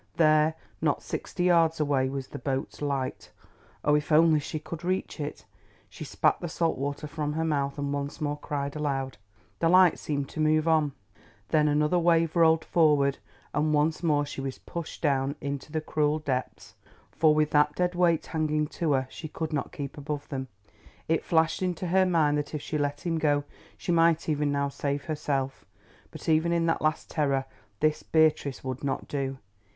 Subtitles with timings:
[0.15, 3.29] There, not sixty yards away, was the boat's light.
[3.85, 5.45] Oh, if only she could reach it.
[5.89, 9.19] She spat the salt water from her mouth and once more cried aloud.
[9.59, 10.93] The light seemed to move on.
[11.49, 13.19] Then another wave rolled forward
[13.53, 16.73] and once more she was pushed down into the cruel depths,
[17.11, 20.47] for with that dead weight hanging to her she could not keep above them.
[21.07, 23.43] It flashed into her mind that if she let him go
[23.77, 25.63] she might even now save herself,
[26.09, 27.45] but even in that last terror
[27.81, 29.37] this Beatrice would not do.